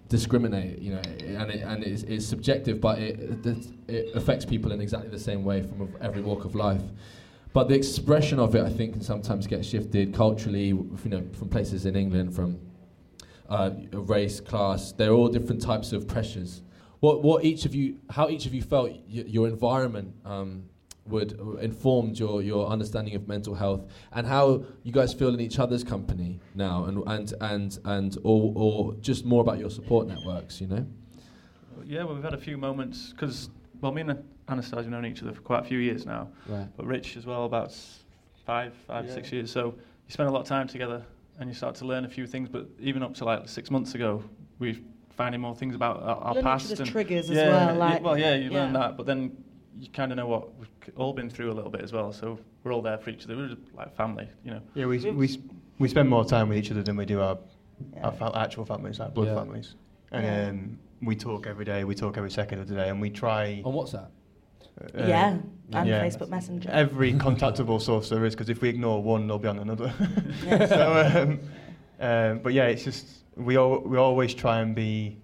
[0.08, 4.72] discriminate, you know, and it, and it's, it's subjective, but it, it it affects people
[4.72, 6.82] in exactly the same way from every walk of life.
[7.52, 11.48] But the expression of it, I think, can sometimes get shifted culturally, you know, from
[11.48, 12.58] places in England, from
[13.48, 14.92] uh, race, class.
[14.92, 16.62] They're all different types of pressures.
[17.00, 20.64] What, what each of you, how each of you felt y- your environment um,
[21.08, 25.40] would uh, informed your, your understanding of mental health, and how you guys feel in
[25.40, 30.06] each other's company now, and and and and or, or just more about your support
[30.06, 30.60] networks.
[30.60, 30.86] You know.
[31.84, 33.48] Yeah, well, we've had a few moments because,
[33.80, 36.66] well, me and Anastasia have known each other for quite a few years now, Right.
[36.76, 38.00] but Rich as well, about s-
[38.44, 39.14] five, five, Yeah.
[39.14, 39.50] six years.
[39.50, 39.66] So
[40.06, 41.02] you spend a lot of time together
[41.38, 42.48] and you start to learn a few things.
[42.48, 44.22] But even up to like six months ago,
[44.58, 44.76] we're
[45.10, 46.78] finding more things about our, our past.
[46.78, 49.36] and triggers as well, y- like- well, yeah, you learn that, but then
[49.78, 52.12] you kind of know what we've c- all been through a little bit as well.
[52.12, 53.36] So we're all there for each other.
[53.36, 54.60] We're just like family, you know.
[54.74, 55.40] Yeah, we, we,
[55.78, 57.38] we spend more time with each other than we do our,
[58.02, 59.34] our fa- actual families, our blood Yeah.
[59.36, 59.74] families.
[60.12, 60.48] And Yeah.
[60.48, 63.62] um, we talk every day, we talk every second of the day, and we try.
[63.64, 64.08] On WhatsApp.
[64.80, 65.36] uh, yeah,
[65.72, 66.04] and yeah.
[66.04, 66.70] Facebook Messenger.
[66.70, 69.92] Every contactable source there is, because if we ignore one, they'll be on another.
[70.68, 71.40] So, um,
[72.00, 75.18] um, but yeah, it's just we all, we always try and be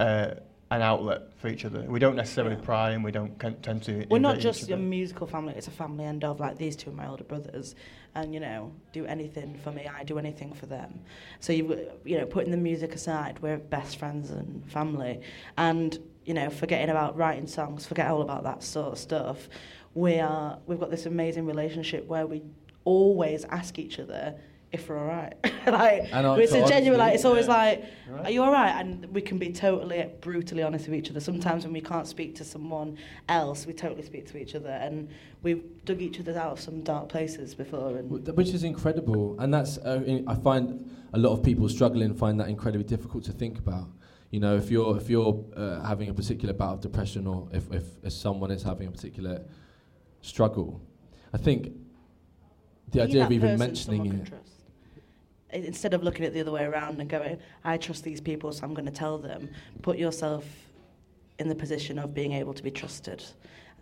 [0.00, 0.34] uh,
[0.70, 1.82] an outlet for each other.
[1.82, 2.62] We don't necessarily Yeah.
[2.62, 4.06] pry, and we don't con- tend to.
[4.08, 6.94] We're not just a musical family, it's a family end of like these two are
[6.94, 7.74] my older brothers
[8.14, 11.00] and you know, do anything for me, I do anything for them.
[11.40, 15.20] So you you know, putting the music aside, we're best friends and family
[15.58, 19.48] and you know, forgetting about writing songs, forget all about that sort of stuff.
[19.94, 22.42] We are we've got this amazing relationship where we
[22.84, 24.36] always ask each other
[24.72, 25.34] if we're all right.
[25.66, 27.52] like, on- it's so a genuine, like, it's always yeah.
[27.54, 28.26] like, Right.
[28.26, 28.72] are you all right?
[28.80, 31.20] And we can be totally, brutally honest with each other.
[31.20, 32.96] Sometimes when we can't speak to someone
[33.28, 34.70] else, we totally speak to each other.
[34.70, 35.08] And
[35.42, 37.96] we've dug each other out of some dark places before.
[37.96, 42.38] And Which is incredible, and that's uh, I find a lot of people struggling find
[42.40, 43.88] that incredibly difficult to think about.
[44.30, 47.70] You know, if you're if you're uh, having a particular bout of depression, or if,
[47.72, 49.42] if if someone is having a particular
[50.22, 50.80] struggle,
[51.32, 51.72] I think
[52.90, 54.26] the idea of even mentioning it.
[54.26, 54.51] trust.
[55.52, 58.64] Instead of looking at the other way around and going, I trust these people, so
[58.64, 59.50] I'm going to tell them,
[59.82, 60.44] put yourself
[61.38, 63.22] in the position of being able to be trusted.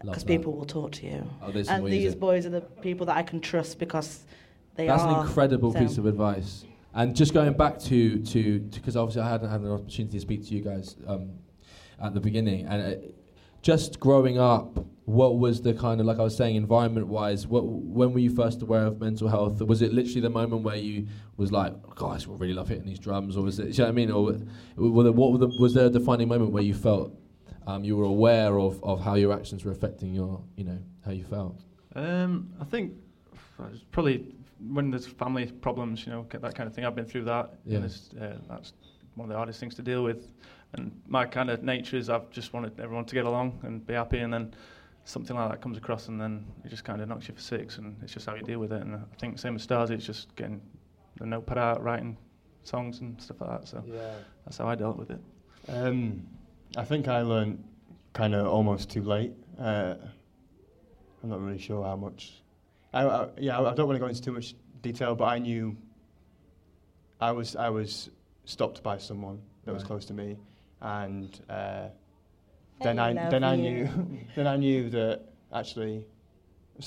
[0.03, 1.29] Because people will talk to you.
[1.43, 4.21] Oh, and these boys are the people that I can trust because
[4.75, 5.09] they That's are.
[5.09, 6.65] That's an incredible so- piece of advice.
[6.93, 10.45] And just going back to to because obviously I hadn't had an opportunity to speak
[10.49, 11.31] to you guys um,
[12.03, 12.99] at the beginning, and uh,
[13.63, 17.47] just growing up, what was the kind of like I was saying, environment wise?
[17.47, 19.61] What when were you first aware of mental health?
[19.61, 22.99] Was it literally the moment where you was like, "Guys, I really love hitting these
[22.99, 23.69] drums," or was it?
[23.69, 24.11] You know what I mean?
[24.13, 24.23] Or
[24.77, 27.13] were there, what were the, was there a defining moment where you felt
[27.67, 31.11] um, you were aware of, of how your actions were affecting your, you know, how
[31.11, 31.61] you felt?
[31.97, 32.93] Um, I think
[33.91, 34.35] probably
[34.69, 36.85] when there's family problems, you know, that kind of thing.
[36.85, 37.55] I've been through that.
[37.65, 37.79] Yeah.
[37.79, 37.87] And
[38.21, 38.75] uh, that's
[39.15, 40.31] one of the hardest things to deal with.
[40.75, 43.95] And my kind of nature is I've just wanted everyone to get along and be
[43.95, 44.55] happy, and then
[45.11, 47.79] something like that comes across, and then it just kind of knocks you for six,
[47.79, 48.83] and it's just how you deal with it.
[48.83, 50.61] And I think same as Stars, it's just getting
[51.19, 52.17] the notepad out, writing
[52.63, 53.69] songs and stuff like that.
[53.69, 54.15] So yeah.
[54.45, 55.21] that's how I dealt with it.
[55.69, 56.27] Um,
[56.77, 57.63] I think I learned
[58.13, 59.33] kind of almost too late.
[59.59, 59.95] Uh,
[61.23, 62.43] I'm not really sure how much.
[62.93, 65.77] I, I, yeah, I don't want to go into too much detail, but I knew
[67.21, 68.11] I was I was
[68.45, 70.39] stopped by someone that was close to me,
[70.81, 71.89] and uh,
[72.83, 73.89] then I I love then I knew
[74.37, 76.07] then I knew that actually,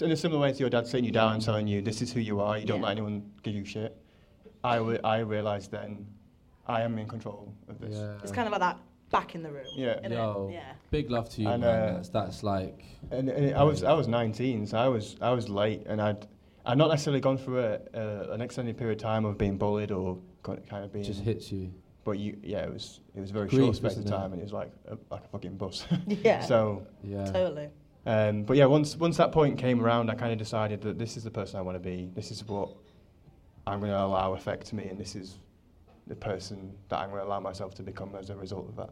[0.02, 2.12] in a similar way to your dad sitting you down and telling you this is
[2.12, 2.86] who you are, you don't Yeah.
[2.88, 3.96] let anyone give you shit.
[4.64, 6.08] I, w- I realized then
[6.68, 7.98] I am in control of this.
[8.24, 8.78] It's kind of like that
[9.12, 9.66] back in the room.
[9.76, 10.00] Yeah.
[10.00, 10.12] innit?
[10.12, 10.62] Yo, Yeah.
[10.90, 11.90] big love to you, And, man.
[11.90, 15.32] uh, That's, that's like And, and I was I was 19, so I was I
[15.32, 16.26] was late, and I'd
[16.66, 19.92] I'd not necessarily gone through a, a, an extended period of time of being bullied
[19.92, 21.04] or got- kind of being.
[21.04, 21.74] just hits you.
[22.06, 24.18] But you, yeah, it was it was a very Grief, short space of isn't it?
[24.18, 25.86] time, and it was like a, like a fucking bus.
[26.08, 26.42] Yeah.
[26.42, 27.26] so, Yeah.
[27.32, 27.70] Totally.
[28.06, 31.16] um, but yeah, once once that point came around, I kind of decided that this
[31.18, 32.10] is the person I want to be.
[32.14, 32.70] This is what
[33.66, 35.40] I'm going to allow affect me, and this is
[36.08, 38.90] the person that I'm going to allow myself to become as a result of that.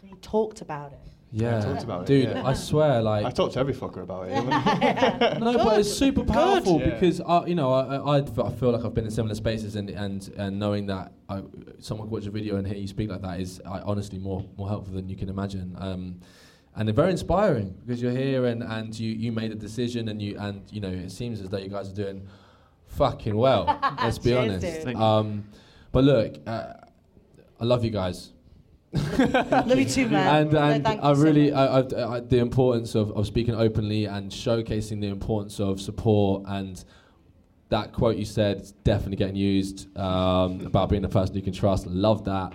[0.00, 1.00] and he talked about it.
[1.34, 2.28] Yeah, talked about it, dude.
[2.28, 2.46] yeah.
[2.46, 4.34] I swear, like I talked to every fucker about it.
[5.40, 6.90] no, but it's super powerful Yeah.
[6.90, 9.88] because I, you know, I, I, I feel like I've been in similar spaces, and
[9.88, 11.42] and, and knowing that I,
[11.78, 14.44] someone could watch a video and hear you speak like that is I, honestly more
[14.58, 15.74] more helpful than you can imagine.
[15.78, 16.20] Um,
[16.76, 20.20] and they're very inspiring because you're here and, and you, you made a decision and
[20.22, 22.26] you and you know it seems as though you guys are doing
[22.88, 23.64] fucking well.
[24.02, 24.66] let's be Cheers, honest.
[24.66, 24.84] dude.
[24.84, 25.02] Thank you.
[25.02, 25.44] Um,
[25.92, 26.74] but look, uh,
[27.60, 28.32] I love you guys.
[29.18, 30.54] Love you too, man.
[30.54, 31.94] and and you I really much.
[31.94, 36.44] I, I, I, the importance of, of speaking openly and showcasing the importance of support
[36.46, 36.84] and
[37.70, 41.54] that quote you said is definitely getting used um, about being the person you can
[41.54, 41.86] trust.
[41.86, 42.52] Love that.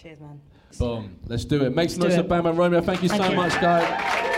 [0.00, 0.40] Cheers, man.
[0.78, 1.16] Boom.
[1.26, 1.74] Let's do it.
[1.74, 2.28] Make some noise it.
[2.28, 2.80] Bang Bang Romeo.
[2.80, 3.36] Thank you Thank so you.
[3.36, 4.30] much, guys.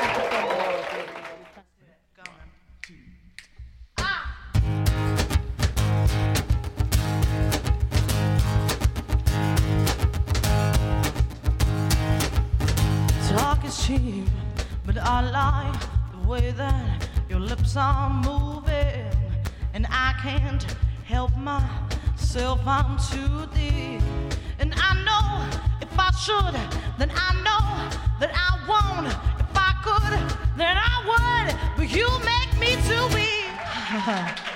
[14.85, 15.81] But I like
[16.13, 19.11] the way that your lips are moving.
[19.75, 20.65] And I can't
[21.05, 24.03] help myself, I'm too deep.
[24.59, 26.55] And I know if I should,
[26.99, 27.65] then I know
[28.21, 29.09] that I won't.
[29.09, 30.13] If I could,
[30.57, 31.77] then I would.
[31.77, 34.47] But you make me too weak.